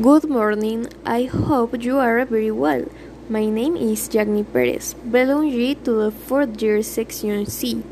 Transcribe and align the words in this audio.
Good 0.00 0.30
morning, 0.30 0.86
I 1.04 1.24
hope 1.24 1.82
you 1.82 1.98
are 1.98 2.24
very 2.24 2.52
well. 2.52 2.84
My 3.28 3.46
name 3.46 3.74
is 3.74 4.08
Jagni 4.08 4.44
Perez, 4.44 4.94
belonging 4.94 5.82
to 5.82 5.90
the 5.90 6.12
fourth 6.12 6.62
year 6.62 6.84
section 6.84 7.46
C, 7.46 7.82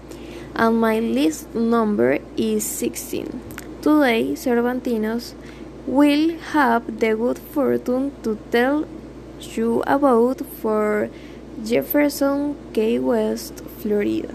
and 0.55 0.81
my 0.81 1.01
list 1.01 1.53
number 1.53 2.19
is 2.37 2.63
16. 2.63 3.27
Today, 3.83 4.39
Cervantinos 4.39 5.35
will 5.85 6.39
have 6.55 7.01
the 7.01 7.17
good 7.17 7.41
fortune 7.41 8.13
to 8.23 8.39
tell 8.53 8.87
you 9.41 9.83
about 9.85 10.47
for 10.63 11.11
Jefferson 11.65 12.55
Key 12.73 13.01
West, 13.01 13.65
Florida. 13.83 14.33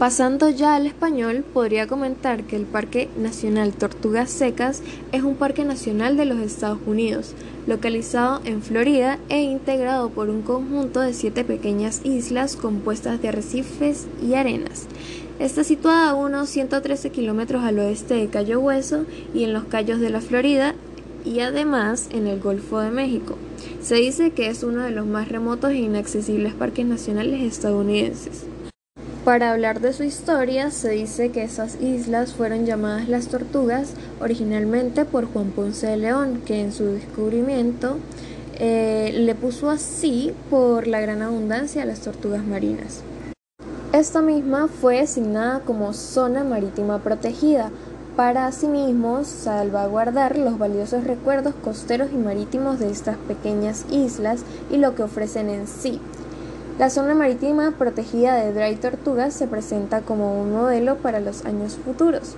Pasando 0.00 0.48
ya 0.48 0.76
al 0.76 0.86
español, 0.86 1.44
podría 1.52 1.86
comentar 1.86 2.44
que 2.44 2.56
el 2.56 2.64
Parque 2.64 3.10
Nacional 3.18 3.74
Tortugas 3.74 4.30
Secas 4.30 4.82
es 5.12 5.22
un 5.24 5.34
parque 5.34 5.66
nacional 5.66 6.16
de 6.16 6.24
los 6.24 6.38
Estados 6.38 6.78
Unidos, 6.86 7.34
localizado 7.66 8.40
en 8.46 8.62
Florida 8.62 9.18
e 9.28 9.42
integrado 9.42 10.08
por 10.08 10.30
un 10.30 10.40
conjunto 10.40 11.00
de 11.00 11.12
siete 11.12 11.44
pequeñas 11.44 12.00
islas 12.02 12.56
compuestas 12.56 13.20
de 13.20 13.28
arrecifes 13.28 14.06
y 14.26 14.32
arenas. 14.32 14.86
Está 15.38 15.64
situada 15.64 16.08
a 16.08 16.14
unos 16.14 16.48
113 16.48 17.10
kilómetros 17.10 17.62
al 17.62 17.78
oeste 17.78 18.14
de 18.14 18.28
Cayo 18.28 18.58
Hueso 18.58 19.04
y 19.34 19.44
en 19.44 19.52
los 19.52 19.64
Cayos 19.64 20.00
de 20.00 20.08
la 20.08 20.22
Florida 20.22 20.74
y 21.26 21.40
además 21.40 22.08
en 22.10 22.26
el 22.26 22.40
Golfo 22.40 22.80
de 22.80 22.90
México. 22.90 23.36
Se 23.82 23.96
dice 23.96 24.30
que 24.30 24.46
es 24.46 24.62
uno 24.62 24.82
de 24.82 24.92
los 24.92 25.04
más 25.04 25.28
remotos 25.28 25.72
e 25.72 25.76
inaccesibles 25.76 26.54
parques 26.54 26.86
nacionales 26.86 27.42
estadounidenses. 27.42 28.49
Para 29.24 29.52
hablar 29.52 29.80
de 29.80 29.92
su 29.92 30.02
historia, 30.02 30.70
se 30.70 30.90
dice 30.90 31.30
que 31.30 31.42
esas 31.42 31.78
islas 31.82 32.32
fueron 32.32 32.64
llamadas 32.64 33.06
las 33.06 33.26
Tortugas 33.26 33.90
originalmente 34.18 35.04
por 35.04 35.30
Juan 35.30 35.50
Ponce 35.50 35.88
de 35.88 35.98
León, 35.98 36.40
que 36.46 36.62
en 36.62 36.72
su 36.72 36.86
descubrimiento 36.86 37.98
eh, 38.58 39.12
le 39.14 39.34
puso 39.34 39.68
así 39.68 40.32
por 40.48 40.86
la 40.86 41.00
gran 41.00 41.20
abundancia 41.20 41.82
de 41.82 41.88
las 41.88 42.00
tortugas 42.00 42.46
marinas. 42.46 43.02
Esta 43.92 44.22
misma 44.22 44.68
fue 44.68 45.00
asignada 45.00 45.60
como 45.60 45.92
zona 45.92 46.42
marítima 46.42 47.00
protegida 47.00 47.70
para 48.16 48.46
asimismo 48.46 49.24
salvaguardar 49.24 50.38
los 50.38 50.58
valiosos 50.58 51.04
recuerdos 51.04 51.54
costeros 51.62 52.08
y 52.12 52.16
marítimos 52.16 52.78
de 52.78 52.90
estas 52.90 53.16
pequeñas 53.16 53.84
islas 53.90 54.44
y 54.70 54.78
lo 54.78 54.94
que 54.94 55.02
ofrecen 55.02 55.50
en 55.50 55.66
sí. 55.66 56.00
La 56.80 56.88
zona 56.88 57.14
marítima 57.14 57.72
protegida 57.72 58.36
de 58.36 58.54
Dry 58.54 58.74
Tortugas 58.76 59.34
se 59.34 59.46
presenta 59.46 60.00
como 60.00 60.40
un 60.40 60.52
modelo 60.52 60.96
para 60.96 61.20
los 61.20 61.44
años 61.44 61.76
futuros. 61.84 62.36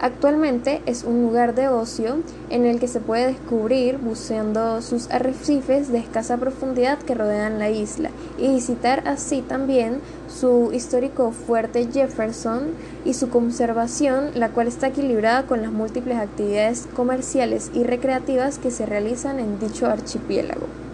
Actualmente 0.00 0.82
es 0.86 1.04
un 1.04 1.22
lugar 1.22 1.54
de 1.54 1.68
ocio 1.68 2.16
en 2.50 2.66
el 2.66 2.80
que 2.80 2.88
se 2.88 2.98
puede 2.98 3.28
descubrir 3.28 3.98
buceando 3.98 4.82
sus 4.82 5.08
arrecifes 5.12 5.92
de 5.92 5.98
escasa 5.98 6.38
profundidad 6.38 6.98
que 6.98 7.14
rodean 7.14 7.60
la 7.60 7.70
isla 7.70 8.10
y 8.36 8.48
visitar 8.48 9.06
así 9.06 9.42
también 9.42 10.00
su 10.28 10.72
histórico 10.72 11.30
fuerte 11.30 11.86
Jefferson 11.86 12.70
y 13.04 13.14
su 13.14 13.30
conservación, 13.30 14.32
la 14.34 14.48
cual 14.48 14.66
está 14.66 14.88
equilibrada 14.88 15.44
con 15.44 15.62
las 15.62 15.70
múltiples 15.70 16.18
actividades 16.18 16.88
comerciales 16.96 17.70
y 17.74 17.84
recreativas 17.84 18.58
que 18.58 18.72
se 18.72 18.86
realizan 18.86 19.38
en 19.38 19.60
dicho 19.60 19.86
archipiélago. 19.86 20.87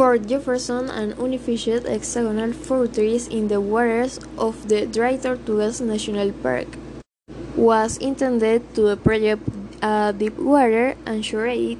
Fort 0.00 0.24
Jefferson, 0.26 0.88
an 0.88 1.12
unfished 1.20 1.84
hexagonal 1.84 2.54
fortress 2.54 3.28
in 3.28 3.48
the 3.48 3.60
waters 3.60 4.18
of 4.38 4.66
the 4.66 4.86
Dry 4.86 5.18
Tortugas 5.18 5.82
National 5.82 6.32
Park, 6.40 6.68
was 7.54 7.98
intended 7.98 8.74
to 8.76 8.96
project 8.96 9.42
a 9.82 10.14
deep 10.16 10.38
water 10.38 10.96
anchorage 11.04 11.76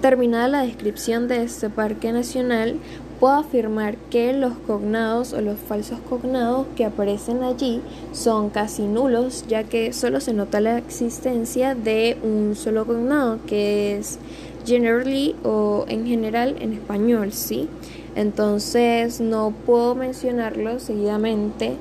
Terminada 0.00 0.48
la 0.48 0.62
descripción 0.62 1.28
de 1.28 1.44
este 1.44 1.68
parque 1.68 2.12
nacional, 2.12 2.78
puedo 3.20 3.34
afirmar 3.34 3.96
que 4.10 4.32
los 4.32 4.54
cognados 4.66 5.32
o 5.32 5.40
los 5.40 5.58
falsos 5.58 5.98
cognados 6.08 6.66
que 6.76 6.84
aparecen 6.84 7.42
allí 7.42 7.80
son 8.12 8.50
casi 8.50 8.82
nulos, 8.82 9.44
ya 9.48 9.64
que 9.64 9.92
solo 9.92 10.20
se 10.20 10.32
nota 10.32 10.60
la 10.60 10.78
existencia 10.78 11.74
de 11.74 12.16
un 12.22 12.54
solo 12.56 12.86
cognado, 12.86 13.38
que 13.46 13.96
es 13.96 14.18
generally 14.66 15.36
o 15.44 15.84
en 15.88 16.06
general 16.06 16.56
en 16.60 16.72
español, 16.72 17.32
¿sí? 17.32 17.68
Entonces 18.16 19.20
no 19.20 19.52
puedo 19.66 19.94
mencionarlo 19.94 20.78
seguidamente 20.78 21.76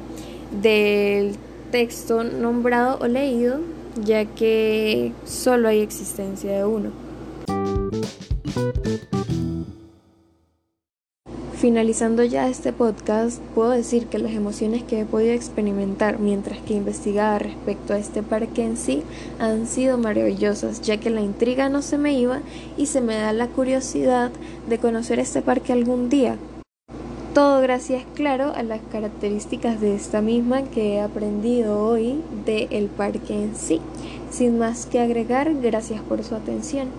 del 0.61 1.35
texto 1.71 2.23
nombrado 2.23 2.99
o 3.01 3.07
leído, 3.07 3.59
ya 4.03 4.25
que 4.25 5.11
solo 5.25 5.69
hay 5.69 5.79
existencia 5.79 6.51
de 6.51 6.65
uno. 6.65 6.91
Finalizando 11.63 12.25
ya 12.25 12.49
este 12.49 12.73
podcast, 12.73 13.41
puedo 13.55 13.69
decir 13.69 14.07
que 14.07 14.19
las 14.19 14.33
emociones 14.33 14.83
que 14.83 14.99
he 14.99 15.05
podido 15.05 15.31
experimentar 15.31 16.19
mientras 16.19 16.59
que 16.59 16.73
investigaba 16.73 17.39
respecto 17.39 17.93
a 17.93 17.99
este 17.99 18.21
parque 18.21 18.65
en 18.65 18.75
sí 18.75 19.01
han 19.39 19.65
sido 19.65 19.97
maravillosas, 19.97 20.81
ya 20.81 20.97
que 20.97 21.09
la 21.09 21.21
intriga 21.21 21.69
no 21.69 21.81
se 21.81 21.97
me 21.97 22.19
iba 22.19 22.41
y 22.75 22.87
se 22.87 22.99
me 22.99 23.15
da 23.15 23.31
la 23.31 23.47
curiosidad 23.47 24.29
de 24.67 24.77
conocer 24.77 25.19
este 25.19 25.41
parque 25.41 25.71
algún 25.71 26.09
día. 26.09 26.35
Todo 27.33 27.61
gracias, 27.61 28.03
claro, 28.13 28.51
a 28.53 28.61
las 28.61 28.81
características 28.91 29.79
de 29.79 29.95
esta 29.95 30.21
misma 30.21 30.63
que 30.63 30.95
he 30.95 31.01
aprendido 31.01 31.79
hoy 31.79 32.21
del 32.45 32.87
parque 32.87 33.41
en 33.41 33.55
sí. 33.55 33.79
Sin 34.31 34.57
más 34.57 34.85
que 34.85 34.99
agregar, 34.99 35.53
gracias 35.61 36.01
por 36.01 36.25
su 36.25 36.35
atención. 36.35 36.89